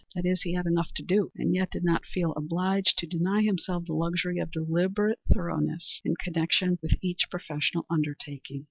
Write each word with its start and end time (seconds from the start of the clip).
That 0.15 0.25
is, 0.25 0.41
he 0.41 0.53
had 0.55 0.65
enough 0.65 0.91
to 0.95 1.03
do 1.03 1.29
and 1.35 1.53
yet 1.53 1.69
did 1.69 1.83
not 1.83 2.07
feel 2.07 2.33
obliged 2.35 2.97
to 2.97 3.05
deny 3.05 3.43
himself 3.43 3.85
the 3.85 3.93
luxury 3.93 4.39
of 4.39 4.49
deliberate 4.51 5.19
thoroughness 5.31 6.01
in 6.03 6.15
connection 6.15 6.79
with 6.81 6.93
each 7.03 7.27
professional 7.29 7.85
undertaking. 7.87 8.59